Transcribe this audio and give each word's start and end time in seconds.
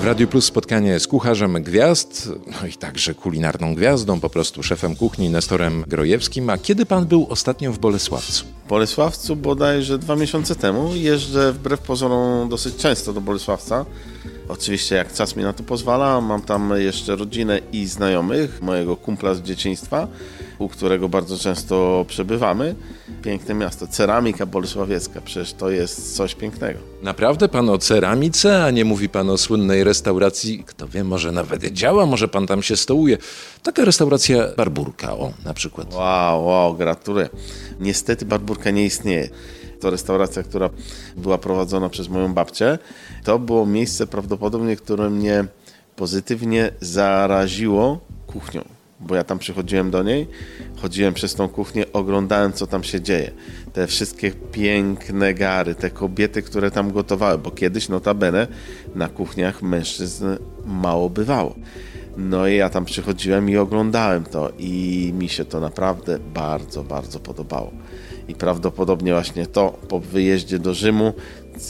W 0.00 0.04
Radiu 0.04 0.28
Plus 0.28 0.44
spotkanie 0.44 1.00
z 1.00 1.06
kucharzem 1.06 1.62
gwiazd, 1.62 2.28
no 2.46 2.66
i 2.68 2.72
także 2.72 3.14
kulinarną 3.14 3.74
gwiazdą, 3.74 4.20
po 4.20 4.30
prostu 4.30 4.62
szefem 4.62 4.96
kuchni 4.96 5.30
Nestorem 5.30 5.84
Grojewskim. 5.86 6.50
A 6.50 6.58
kiedy 6.58 6.86
pan 6.86 7.06
był 7.06 7.26
ostatnio 7.30 7.72
w 7.72 7.78
Bolesławcu? 7.78 8.44
W 8.64 8.68
Bolesławcu 8.68 9.36
bodajże 9.36 9.98
dwa 9.98 10.16
miesiące 10.16 10.56
temu. 10.56 10.94
Jeżdżę 10.94 11.52
wbrew 11.52 11.80
pozorom 11.80 12.48
dosyć 12.48 12.76
często 12.76 13.12
do 13.12 13.20
Bolesławca. 13.20 13.84
Oczywiście 14.48 14.94
jak 14.94 15.12
czas 15.12 15.36
mi 15.36 15.42
na 15.42 15.52
to 15.52 15.62
pozwala, 15.62 16.20
mam 16.20 16.42
tam 16.42 16.72
jeszcze 16.76 17.16
rodzinę 17.16 17.60
i 17.72 17.86
znajomych, 17.86 18.62
mojego 18.62 18.96
kumpla 18.96 19.34
z 19.34 19.42
dzieciństwa, 19.42 20.08
u 20.60 20.68
którego 20.68 21.08
bardzo 21.08 21.38
często 21.38 22.04
przebywamy. 22.08 22.74
Piękne 23.22 23.54
miasto, 23.54 23.86
ceramika 23.86 24.46
bolesławiecka, 24.46 25.20
przecież 25.20 25.52
to 25.52 25.70
jest 25.70 26.16
coś 26.16 26.34
pięknego. 26.34 26.78
Naprawdę 27.02 27.48
pan 27.48 27.68
o 27.68 27.78
ceramice, 27.78 28.64
a 28.64 28.70
nie 28.70 28.84
mówi 28.84 29.08
pan 29.08 29.30
o 29.30 29.38
słynnej 29.38 29.84
restauracji, 29.84 30.64
kto 30.66 30.88
wie, 30.88 31.04
może 31.04 31.32
nawet 31.32 31.64
działa, 31.72 32.06
może 32.06 32.28
pan 32.28 32.46
tam 32.46 32.62
się 32.62 32.76
stołuje. 32.76 33.18
Taka 33.62 33.84
restauracja 33.84 34.48
Barburka, 34.56 35.12
o, 35.12 35.32
na 35.44 35.54
przykład. 35.54 35.94
Wow, 35.94 36.44
wow, 36.44 36.74
gratuluję. 36.74 37.28
Niestety 37.80 38.26
Barburka 38.26 38.70
nie 38.70 38.84
istnieje. 38.84 39.28
To 39.80 39.90
restauracja, 39.90 40.42
która 40.42 40.70
była 41.16 41.38
prowadzona 41.38 41.88
przez 41.88 42.08
moją 42.08 42.34
babcię. 42.34 42.78
To 43.24 43.38
było 43.38 43.66
miejsce 43.66 44.06
prawdopodobnie, 44.06 44.76
które 44.76 45.10
mnie 45.10 45.44
pozytywnie 45.96 46.70
zaraziło 46.80 48.00
kuchnią. 48.26 48.79
Bo 49.00 49.14
ja 49.14 49.24
tam 49.24 49.38
przychodziłem 49.38 49.90
do 49.90 50.02
niej, 50.02 50.26
chodziłem 50.82 51.14
przez 51.14 51.34
tą 51.34 51.48
kuchnię, 51.48 51.92
oglądałem, 51.92 52.52
co 52.52 52.66
tam 52.66 52.84
się 52.84 53.00
dzieje. 53.00 53.30
Te 53.72 53.86
wszystkie 53.86 54.30
piękne 54.30 55.34
gary, 55.34 55.74
te 55.74 55.90
kobiety, 55.90 56.42
które 56.42 56.70
tam 56.70 56.92
gotowały, 56.92 57.38
bo 57.38 57.50
kiedyś 57.50 57.88
notabene 57.88 58.46
na 58.94 59.08
kuchniach 59.08 59.62
mężczyzn 59.62 60.26
mało 60.66 61.10
bywało. 61.10 61.54
No 62.16 62.48
i 62.48 62.56
ja 62.56 62.70
tam 62.70 62.84
przychodziłem 62.84 63.50
i 63.50 63.56
oglądałem 63.56 64.24
to 64.24 64.50
i 64.58 65.12
mi 65.18 65.28
się 65.28 65.44
to 65.44 65.60
naprawdę 65.60 66.18
bardzo, 66.34 66.84
bardzo 66.84 67.20
podobało. 67.20 67.72
I 68.28 68.34
prawdopodobnie 68.34 69.12
właśnie 69.12 69.46
to 69.46 69.68
po 69.88 70.00
wyjeździe 70.00 70.58
do 70.58 70.74
Rzymu, 70.74 71.12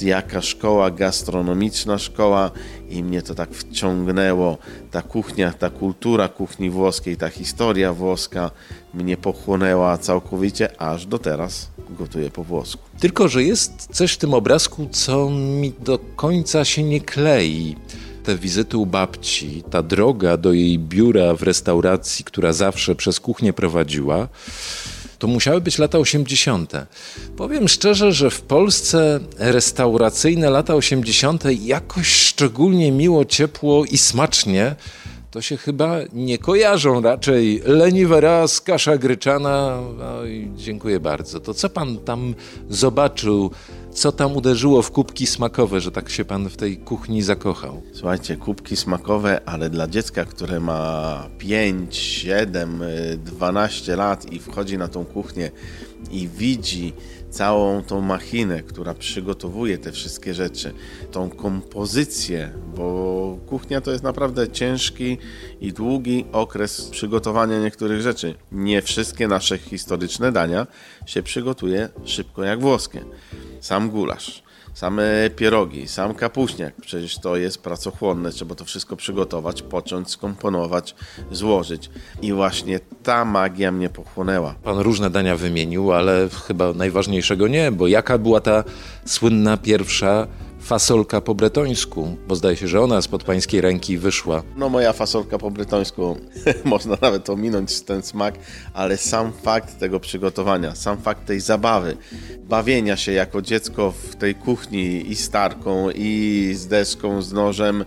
jaka 0.03 0.43
szkoła 0.43 0.91
gastronomiczna 0.91 1.99
szkoła 1.99 2.51
i 2.89 3.03
mnie 3.03 3.23
to 3.23 3.35
tak 3.35 3.51
wciągnęło. 3.55 4.59
Ta 4.91 5.03
kuchnia, 5.03 5.53
ta 5.53 5.71
kultura 5.71 6.29
kuchni 6.29 6.71
włoskiej, 6.71 7.17
ta 7.17 7.29
historia 7.29 7.93
włoska 7.93 8.51
mnie 8.95 9.17
pochłonęła 9.17 9.99
całkowicie, 9.99 10.81
aż 10.81 11.07
do 11.07 11.19
teraz 11.19 11.71
gotuję 11.91 12.31
po 12.31 12.45
włosku. 12.45 12.83
Tylko, 13.01 13.29
że 13.29 13.43
jest 13.43 13.89
coś 13.93 14.13
w 14.13 14.19
tym 14.19 14.35
obrazku, 14.35 14.89
co 14.91 15.31
mi 15.31 15.73
do 15.81 15.99
końca 15.99 16.65
się 16.65 16.83
nie 16.83 17.01
klei. 17.01 17.77
Te 18.25 18.37
wizyty 18.37 18.77
u 18.77 18.87
babci, 18.87 19.63
ta 19.71 19.83
droga 19.83 20.37
do 20.37 20.53
jej 20.53 20.79
biura 20.79 21.35
w 21.35 21.43
restauracji, 21.43 22.25
która 22.25 22.53
zawsze 22.53 22.95
przez 22.95 23.21
kuchnię 23.21 23.53
prowadziła, 23.53 24.29
to 25.19 25.27
musiały 25.27 25.61
być 25.61 25.79
lata 25.79 25.99
80. 25.99 26.73
Powiem 27.37 27.69
szczerze, 27.69 28.13
że 28.13 28.31
w 28.31 28.43
Polsce 28.43 29.21
restauracyjne 29.39 30.51
lata 30.51 30.75
80. 30.75 31.45
jakoś 31.63 32.07
szczególnie 32.07 32.93
miło, 32.93 33.25
ciepło 33.25 33.85
i 33.85 33.99
smacznie 33.99 34.77
to 35.31 35.43
się 35.43 35.57
chyba 35.57 35.97
nie 36.13 36.39
kojarzą 36.39 37.01
raczej. 37.01 37.63
Leniwy 37.65 38.21
raz, 38.21 38.61
kasza 38.61 38.99
gryczana. 38.99 39.83
Dziękuję 40.57 41.01
bardzo. 41.01 41.41
To 41.41 41.55
co 41.55 41.69
pan 41.69 41.97
tam 41.99 42.35
zobaczył? 42.71 43.51
Co 43.93 44.13
tam 44.13 44.37
uderzyło 44.37 44.83
w 44.83 44.91
kubki 44.91 45.27
smakowe, 45.27 45.81
że 45.81 45.91
tak 45.91 46.11
się 46.11 46.25
pan 46.25 46.49
w 46.49 46.57
tej 46.57 46.77
kuchni 46.77 47.23
zakochał? 47.23 47.83
Słuchajcie, 47.93 48.37
kubki 48.37 48.77
smakowe, 48.77 49.41
ale 49.47 49.71
dla 49.71 49.89
dziecka, 49.89 50.25
które 50.25 50.61
ma 50.61 51.29
5, 51.39 51.97
7, 51.97 52.83
12 53.25 53.97
lat 53.97 54.33
i 54.33 54.39
wchodzi 54.39 54.79
na 54.79 54.89
tą 54.89 55.05
kuchnię 55.05 55.51
i 56.11 56.29
widzi 56.29 56.93
całą 57.31 57.83
tą 57.83 58.01
machinę, 58.01 58.63
która 58.63 58.95
przygotowuje 58.95 59.79
te 59.79 59.93
wszystkie 59.93 60.35
rzeczy, 60.35 60.73
tą 61.11 61.31
kompozycję, 61.31 62.53
bo 62.77 63.39
kuchnia 63.47 63.81
to 63.81 63.91
jest 63.91 64.05
naprawdę 64.05 64.49
ciężki 64.49 65.19
i 65.61 65.73
długi 65.73 66.25
okres 66.33 66.85
przygotowania 66.85 67.61
niektórych 67.61 68.01
rzeczy. 68.01 68.35
Nie 68.53 68.83
wszystkie 68.83 69.29
nasze 69.29 69.59
historyczne 69.59 70.33
dania 70.33 70.67
się 71.07 71.23
przygotuje 71.23 71.89
szybko 72.05 72.45
jak 72.45 72.61
włoskie. 72.61 73.05
Sam 73.61 73.91
gulasz, 73.91 74.43
same 74.75 75.31
pierogi, 75.37 75.89
sam 75.89 76.15
kapuśniak, 76.15 76.75
przecież 76.81 77.19
to 77.19 77.37
jest 77.37 77.63
pracochłonne, 77.63 78.31
trzeba 78.31 78.55
to 78.55 78.65
wszystko 78.65 78.97
przygotować, 78.97 79.63
począć, 79.63 80.11
skomponować, 80.11 80.95
złożyć. 81.31 81.91
I 82.23 82.33
właśnie 82.33 82.81
ta 83.03 83.25
magia 83.25 83.73
mnie 83.73 83.89
pochłonęła. 83.89 84.55
Pan 84.63 84.79
różne 84.79 85.11
dania 85.11 85.37
wymienił, 85.37 85.93
ale 85.93 86.29
chyba 86.47 86.73
najważniejszego 86.73 87.49
nie, 87.49 87.73
bo 87.73 87.89
jaka 87.89 88.19
była 88.19 88.41
ta 88.41 88.65
słynna 89.05 89.57
pierwsza 89.57 90.27
fasolka 90.71 91.21
po 91.21 91.35
bretońsku? 91.35 92.17
Bo 92.29 92.37
zdaje 92.37 92.57
się, 92.57 92.69
że 92.69 92.81
ona 92.81 93.03
spod 93.03 93.25
pańskiej 93.25 93.61
ręki 93.61 93.99
wyszła. 93.99 94.43
No 94.57 94.69
moja 94.69 94.93
fasolka 94.93 95.39
po 95.39 95.51
bretońsku, 95.51 96.17
można 96.65 96.97
nawet 97.03 97.31
ominąć 97.31 97.81
ten 97.81 98.03
smak, 98.03 98.35
ale 98.75 98.97
sam 98.97 99.33
fakt 99.43 99.79
tego 99.79 100.01
przygotowania, 100.01 100.75
sam 100.75 100.99
fakt 100.99 101.27
tej 101.27 101.41
zabawy, 101.41 101.97
bawienia 102.49 102.97
się 102.97 103.13
jako 103.13 103.43
dziecko 103.43 103.93
w 103.93 104.17
tej 104.17 104.35
kuchni 104.35 105.11
i 105.11 105.17
z 105.17 105.31
tarką, 105.31 105.91
i 105.95 106.51
z 106.55 106.67
deską, 106.67 107.23
z 107.23 107.33
nożem, 107.33 107.85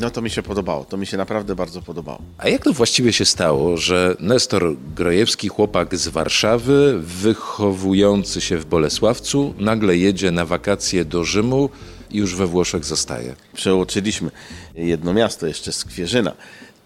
no 0.00 0.10
to 0.10 0.22
mi 0.22 0.30
się 0.30 0.42
podobało, 0.42 0.84
to 0.84 0.96
mi 0.96 1.06
się 1.06 1.16
naprawdę 1.16 1.54
bardzo 1.54 1.82
podobało. 1.82 2.22
A 2.38 2.48
jak 2.48 2.64
to 2.64 2.72
właściwie 2.72 3.12
się 3.12 3.24
stało, 3.24 3.76
że 3.76 4.16
Nestor 4.20 4.76
Grojewski, 4.96 5.48
chłopak 5.48 5.96
z 5.96 6.08
Warszawy, 6.08 7.00
wychowujący 7.00 8.40
się 8.40 8.58
w 8.58 8.64
Bolesławcu, 8.64 9.54
nagle 9.58 9.96
jedzie 9.96 10.30
na 10.30 10.44
wakacje 10.44 11.04
do 11.04 11.24
Rzymu 11.24 11.70
i 12.10 12.18
już 12.18 12.34
we 12.34 12.46
Włoszech 12.46 12.84
zostaje? 12.84 13.34
Przełączyliśmy 13.54 14.30
jedno 14.74 15.12
miasto, 15.12 15.46
jeszcze 15.46 15.72
Skwierzyna. 15.72 16.32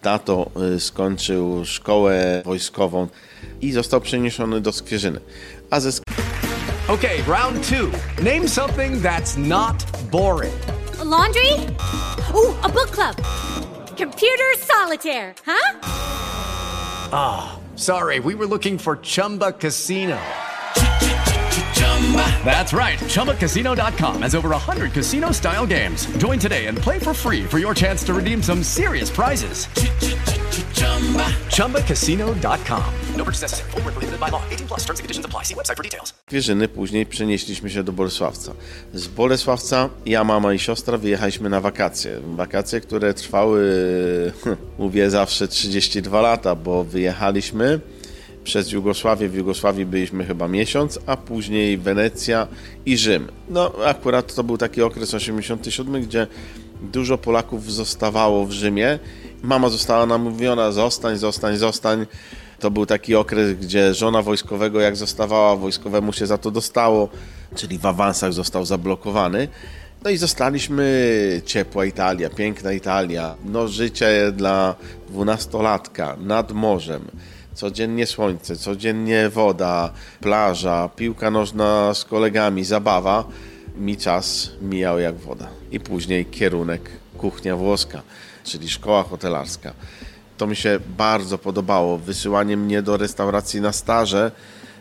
Tato 0.01 0.51
y, 0.75 0.79
skończył 0.79 1.65
szkołę 1.65 2.41
wojskową 2.45 3.07
i 3.61 3.71
został 3.71 4.01
przeniesiony 4.01 4.61
do 4.61 4.71
Skwierzyny. 4.71 5.19
A 5.69 5.79
ze 5.79 5.91
Okay, 6.87 7.23
round 7.27 7.69
two. 7.69 7.89
Name 8.23 8.47
something 8.47 9.01
that's 9.01 9.37
not 9.37 9.75
boring. 10.11 10.53
A 11.01 11.03
laundry? 11.03 11.51
Ooh, 12.35 12.53
a 12.63 12.69
book 12.69 12.91
club. 12.91 13.15
Computer 13.97 14.55
solitaire, 14.59 15.33
huh? 15.45 15.75
Sorry, 17.75 18.19
we 18.19 18.35
were 18.35 18.47
looking 18.47 18.77
for 18.77 18.97
Chumba 19.01 19.51
Casino. 19.51 20.17
That's 22.45 22.73
right. 22.73 22.99
ChumbaCasino.com 22.99 24.21
has 24.21 24.35
over 24.35 24.49
100 24.49 24.93
casino 24.93 25.31
style 25.31 25.65
games. 25.65 26.05
Join 26.17 26.37
today 26.37 26.67
and 26.67 26.77
play 26.77 26.99
for 26.99 27.13
free 27.13 27.43
for 27.43 27.57
your 27.57 27.73
chance 27.73 28.03
to 28.05 28.13
redeem 28.13 28.43
some 28.43 28.63
serious 28.63 29.09
prizes. 29.09 29.67
ChumbaCasino.com. 31.49 32.93
No 33.17 33.23
purchase 33.23 33.41
necessary. 33.41 33.71
Were 33.73 33.91
prohibited 33.91 34.19
by 34.19 34.29
law. 34.29 34.43
18 34.51 34.67
plus. 34.67 34.81
Terms 34.85 34.99
and 34.99 35.03
conditions 35.05 35.25
apply. 35.25 35.43
See 35.43 35.55
website 35.55 35.77
for 35.77 35.83
details. 35.83 36.13
Skwierzyny 36.27 36.67
później 36.67 37.05
przenieśliśmy 37.05 37.69
się 37.69 37.83
do 37.83 37.91
Bolesławca. 37.91 38.53
Z 38.93 39.07
Bolesławca 39.07 39.89
ja, 40.05 40.23
mama 40.23 40.53
i 40.53 40.59
siostra 40.59 40.97
wyjechaliśmy 40.97 41.49
na 41.49 41.61
wakacje. 41.61 42.19
Wakacje, 42.35 42.81
które 42.81 43.13
trwały, 43.13 43.61
mówię 44.79 45.09
zawsze 45.09 45.47
32 45.47 46.21
lata, 46.21 46.55
bo 46.55 46.83
wyjechaliśmy 46.83 47.79
przez 48.45 48.71
Jugosławię. 48.71 49.29
W 49.29 49.35
Jugosławii 49.35 49.85
byliśmy 49.85 50.25
chyba 50.25 50.47
miesiąc, 50.47 50.99
a 51.05 51.17
później 51.17 51.77
Wenecja 51.77 52.47
i 52.85 52.97
Rzym. 52.97 53.27
No 53.49 53.71
akurat 53.85 54.35
to 54.35 54.43
był 54.43 54.57
taki 54.57 54.81
okres 54.81 55.13
87, 55.13 56.01
gdzie 56.01 56.27
dużo 56.81 57.17
Polaków 57.17 57.71
zostawało 57.71 58.45
w 58.45 58.51
Rzymie. 58.51 58.99
Mama 59.43 59.69
została 59.69 60.05
namówiona, 60.05 60.71
zostań, 60.71 61.17
zostań, 61.17 61.57
zostań. 61.57 62.05
To 62.59 62.71
był 62.71 62.85
taki 62.85 63.15
okres, 63.15 63.53
gdzie 63.53 63.93
żona 63.93 64.21
wojskowego 64.21 64.81
jak 64.81 64.95
zostawała, 64.95 65.55
wojskowemu 65.55 66.13
się 66.13 66.25
za 66.25 66.37
to 66.37 66.51
dostało, 66.51 67.09
czyli 67.55 67.77
w 67.77 67.85
awansach 67.85 68.33
został 68.33 68.65
zablokowany. 68.65 69.47
No 70.03 70.09
i 70.09 70.17
zostaliśmy 70.17 71.41
ciepła 71.45 71.85
Italia, 71.85 72.29
piękna 72.29 72.73
Italia, 72.73 73.35
no 73.45 73.67
życie 73.67 74.31
dla 74.31 74.75
dwunastolatka 75.09 76.17
nad 76.19 76.51
morzem. 76.51 77.01
Codziennie 77.55 78.05
słońce, 78.07 78.55
codziennie 78.55 79.29
woda, 79.29 79.91
plaża, 80.21 80.89
piłka 80.95 81.31
nożna 81.31 81.93
z 81.93 82.05
kolegami, 82.05 82.63
zabawa. 82.63 83.23
Mi 83.77 83.97
czas 83.97 84.51
mijał 84.61 84.99
jak 84.99 85.15
woda. 85.15 85.47
I 85.71 85.79
później 85.79 86.25
kierunek 86.25 86.89
kuchnia 87.17 87.55
włoska, 87.55 88.01
czyli 88.43 88.69
szkoła 88.69 89.03
hotelarska. 89.03 89.73
To 90.37 90.47
mi 90.47 90.55
się 90.55 90.79
bardzo 90.97 91.37
podobało. 91.37 91.97
Wysyłanie 91.97 92.57
mnie 92.57 92.81
do 92.81 92.97
restauracji 92.97 93.61
na 93.61 93.71
staże 93.71 94.31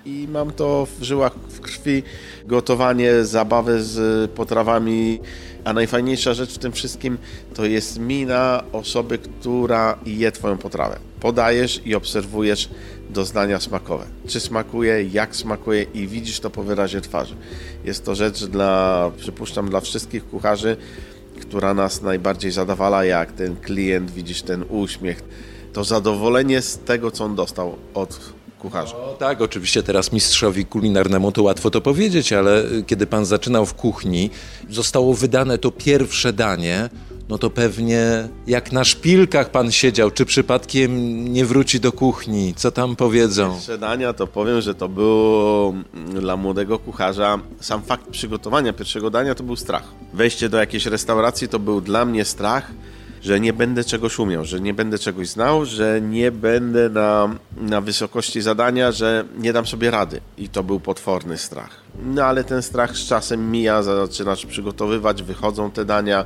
i 0.05 0.29
mam 0.29 0.53
to 0.53 0.87
w 0.99 1.03
żyłach, 1.03 1.33
w 1.49 1.61
krwi. 1.61 2.03
Gotowanie, 2.47 3.25
zabawę 3.25 3.83
z 3.83 4.31
potrawami. 4.31 5.21
A 5.65 5.73
najfajniejsza 5.73 6.35
rzecz 6.35 6.55
w 6.55 6.59
tym 6.59 6.73
wszystkim 6.73 7.19
to 7.55 7.65
jest 7.65 7.99
mina 7.99 8.65
osoby, 8.73 9.19
która 9.19 9.99
je 10.06 10.33
Twoją 10.33 10.59
potrawę. 10.59 10.99
Podajesz 11.21 11.81
i 11.85 11.95
obserwujesz 11.95 12.69
doznania 13.11 13.61
smakowe. 13.61 14.06
Czy 14.27 14.41
smakuje, 14.41 15.03
jak 15.03 15.37
smakuje 15.37 15.83
i 15.83 16.07
widzisz 16.07 16.41
to 16.41 16.50
po 16.50 16.62
wyrazie 16.62 17.00
twarzy. 17.00 17.37
Jest 17.85 18.05
to 18.05 18.15
rzecz 18.15 18.45
dla, 18.45 19.11
przypuszczam, 19.17 19.71
dla 19.71 19.81
wszystkich 19.81 20.29
kucharzy, 20.29 20.77
która 21.41 21.75
nas 21.75 22.03
najbardziej 22.03 22.50
zadawala, 22.50 23.05
jak 23.05 23.33
ten 23.33 23.57
klient, 23.57 24.11
widzisz 24.11 24.43
ten 24.43 24.65
uśmiech, 24.69 25.25
to 25.73 25.85
zadowolenie 25.85 26.62
z 26.62 26.79
tego, 26.79 27.11
co 27.11 27.25
on 27.25 27.35
dostał 27.35 27.77
od 27.95 28.21
kucharza. 28.64 28.96
No 29.06 29.12
tak, 29.12 29.40
oczywiście 29.40 29.82
teraz 29.82 30.12
mistrzowi 30.12 30.66
kulinarnemu 30.66 31.32
to 31.32 31.43
łatwo 31.43 31.70
to 31.70 31.81
powiedzieć, 31.81 32.32
ale 32.32 32.64
y, 32.64 32.84
kiedy 32.87 33.06
pan 33.06 33.25
zaczynał 33.25 33.66
w 33.66 33.75
kuchni, 33.75 34.31
zostało 34.70 35.14
wydane 35.14 35.58
to 35.58 35.70
pierwsze 35.70 36.32
danie, 36.32 36.88
no 37.28 37.38
to 37.38 37.50
pewnie 37.50 38.28
jak 38.46 38.72
na 38.72 38.84
szpilkach 38.84 39.50
pan 39.50 39.72
siedział, 39.72 40.11
czy 40.11 40.25
przypadkiem 40.25 41.25
nie 41.32 41.44
wróci 41.44 41.81
do 41.81 41.93
kuchni, 41.93 42.55
co 42.56 42.70
tam 42.70 42.96
powiedzą? 42.96 43.52
Pierwsze 43.52 43.78
dania 43.78 44.12
to 44.12 44.26
powiem, 44.26 44.61
że 44.61 44.75
to 44.75 44.88
było 44.88 45.75
mm, 45.94 46.20
dla 46.20 46.37
młodego 46.37 46.78
kucharza, 46.78 47.38
sam 47.61 47.82
fakt 47.82 48.11
przygotowania 48.11 48.72
pierwszego 48.72 49.11
dania 49.11 49.34
to 49.34 49.43
był 49.43 49.56
strach. 49.56 49.84
Wejście 50.12 50.49
do 50.49 50.58
jakiejś 50.58 50.87
restauracji 50.87 51.49
to 51.49 51.58
był 51.58 51.81
dla 51.81 52.05
mnie 52.05 52.25
strach, 52.25 52.70
że 53.25 53.41
nie 53.41 53.53
będę 53.53 53.85
czegoś 53.85 54.19
umiał, 54.19 54.44
że 54.44 54.61
nie 54.61 54.75
będę 54.75 54.99
czegoś 54.99 55.29
znał, 55.29 55.65
że 55.65 56.00
nie 56.00 56.32
będę 56.32 56.88
na, 56.88 57.37
na 57.56 57.81
wysokości 57.81 58.41
zadania, 58.41 58.93
że 58.93 59.25
nie 59.38 59.53
dam 59.53 59.67
sobie 59.67 59.91
rady. 59.91 60.21
I 60.38 60.49
to 60.49 60.62
był 60.62 60.81
potworny 60.81 61.38
strach. 61.38 61.71
No 62.05 62.25
ale 62.25 62.44
ten 62.44 62.62
strach 62.62 62.97
z 62.97 63.06
czasem 63.06 63.50
mija, 63.50 63.82
zaczynasz 63.82 64.47
przygotowywać, 64.47 65.23
wychodzą 65.23 65.71
te 65.71 65.85
dania. 65.85 66.25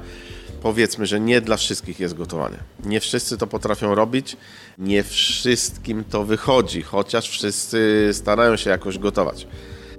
Powiedzmy, 0.62 1.06
że 1.06 1.20
nie 1.20 1.40
dla 1.40 1.56
wszystkich 1.56 2.00
jest 2.00 2.14
gotowanie. 2.14 2.56
Nie 2.84 3.00
wszyscy 3.00 3.38
to 3.38 3.46
potrafią 3.46 3.94
robić, 3.94 4.36
nie 4.78 5.02
wszystkim 5.02 6.04
to 6.04 6.24
wychodzi, 6.24 6.82
chociaż 6.82 7.28
wszyscy 7.28 8.10
starają 8.12 8.56
się 8.56 8.70
jakoś 8.70 8.98
gotować. 8.98 9.46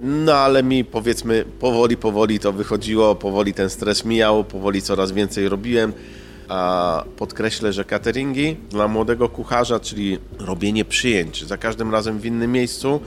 No 0.02 0.34
ale 0.34 0.62
mi 0.62 0.84
powiedzmy 0.84 1.44
powoli, 1.60 1.96
powoli 1.96 2.38
to 2.38 2.52
wychodziło, 2.52 3.14
powoli 3.14 3.54
ten 3.54 3.70
stres 3.70 4.04
mijał, 4.04 4.44
powoli 4.44 4.82
coraz 4.82 5.12
więcej 5.12 5.48
robiłem. 5.48 5.92
A 6.50 7.04
podkreślę, 7.16 7.72
że 7.72 7.84
cateringi 7.84 8.56
dla 8.70 8.88
młodego 8.88 9.28
kucharza, 9.28 9.80
czyli 9.80 10.18
robienie 10.38 10.84
przyjęć 10.84 11.44
za 11.44 11.56
każdym 11.56 11.92
razem 11.92 12.18
w 12.18 12.26
innym 12.26 12.52
miejscu. 12.52 13.00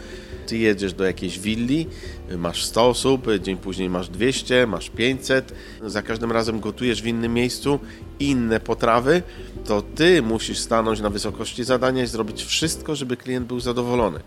Ty 0.48 0.58
jedziesz 0.58 0.94
do 0.94 1.04
jakiejś 1.04 1.40
willi, 1.40 1.88
masz 2.38 2.66
100 2.66 2.88
osób, 2.88 3.28
dzień 3.42 3.58
później 3.58 3.90
masz 3.90 4.10
200, 4.10 4.68
masz 4.68 4.90
500, 4.90 5.54
za 5.86 6.02
każdym 6.02 6.32
razem 6.32 6.60
gotujesz 6.60 7.02
w 7.02 7.08
innym 7.08 7.34
miejscu 7.34 7.80
inne 8.20 8.60
potrawy, 8.60 9.22
to 9.66 9.82
ty 9.82 10.22
musisz 10.22 10.60
stanąć 10.60 11.02
na 11.02 11.10
wysokości 11.10 11.64
zadania 11.64 12.04
i 12.04 12.08
zrobić 12.08 12.44
wszystko, 12.44 12.96
żeby 12.96 13.18
klient 13.18 13.48
był 13.48 13.60
zadowolony. 13.60 14.20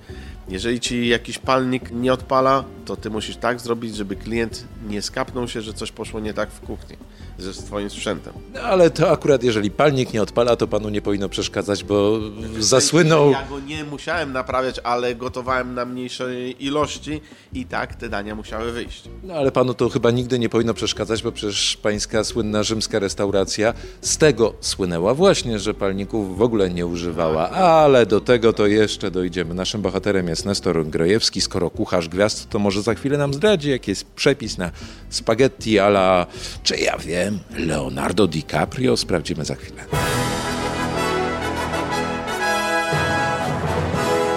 Jeżeli 0.48 0.80
ci 0.80 1.08
jakiś 1.08 1.38
palnik 1.38 1.90
nie 1.90 2.12
odpala, 2.12 2.64
to 2.84 2.96
ty 2.96 3.10
musisz 3.10 3.36
tak 3.36 3.60
zrobić, 3.60 3.96
żeby 3.96 4.16
klient 4.16 4.64
nie 4.88 5.02
skapnął 5.02 5.48
się, 5.48 5.62
że 5.62 5.72
coś 5.72 5.92
poszło 5.92 6.20
nie 6.20 6.34
tak 6.34 6.50
w 6.50 6.60
kuchni 6.60 6.96
ze 7.38 7.54
swoim 7.54 7.90
sprzętem. 7.90 8.32
No, 8.54 8.60
ale 8.60 8.90
to 8.90 9.10
akurat 9.10 9.42
jeżeli 9.42 9.70
palnik 9.70 10.12
nie 10.12 10.22
odpala, 10.22 10.56
to 10.56 10.66
panu 10.68 10.88
nie 10.88 11.02
powinno 11.02 11.28
przeszkadzać, 11.28 11.84
bo 11.84 12.18
zasłynął... 12.58 13.30
Ja 13.30 13.46
go 13.48 13.60
nie 13.60 13.84
musiałem 13.84 14.32
naprawiać, 14.32 14.80
ale 14.84 15.14
gotowałem 15.14 15.74
na 15.74 15.84
mniejszej 15.84 16.64
ilości 16.64 17.20
i 17.52 17.64
tak 17.66 17.85
te 17.94 18.08
dania 18.08 18.34
musiały 18.34 18.72
wyjść. 18.72 19.02
No 19.22 19.34
ale 19.34 19.52
panu 19.52 19.74
to 19.74 19.88
chyba 19.88 20.10
nigdy 20.10 20.38
nie 20.38 20.48
powinno 20.48 20.74
przeszkadzać, 20.74 21.22
bo 21.22 21.32
przecież 21.32 21.76
pańska 21.76 22.24
słynna 22.24 22.62
rzymska 22.62 22.98
restauracja 22.98 23.74
z 24.00 24.18
tego 24.18 24.54
słynęła 24.60 25.14
właśnie, 25.14 25.58
że 25.58 25.74
palników 25.74 26.38
w 26.38 26.42
ogóle 26.42 26.70
nie 26.70 26.86
używała. 26.86 27.50
Ale 27.50 28.06
do 28.06 28.20
tego 28.20 28.52
to 28.52 28.66
jeszcze 28.66 29.10
dojdziemy. 29.10 29.54
Naszym 29.54 29.82
bohaterem 29.82 30.28
jest 30.28 30.44
Nestor 30.44 30.86
Grojewski. 30.86 31.40
Skoro 31.40 31.70
kucharz 31.70 32.08
gwiazd, 32.08 32.50
to 32.50 32.58
może 32.58 32.82
za 32.82 32.94
chwilę 32.94 33.18
nam 33.18 33.34
zdradzi, 33.34 33.70
jaki 33.70 33.90
jest 33.90 34.04
przepis 34.04 34.58
na 34.58 34.70
spaghetti 35.10 35.78
a 35.78 35.86
la, 35.86 36.26
czy 36.62 36.76
ja 36.76 36.98
wiem, 36.98 37.38
Leonardo 37.56 38.26
DiCaprio. 38.26 38.96
Sprawdzimy 38.96 39.44
za 39.44 39.54
chwilę. 39.54 39.84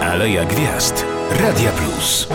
Aleja 0.02 0.46
Gwiazd. 0.46 1.06
Radia 1.32 1.72
Plus. 1.72 2.28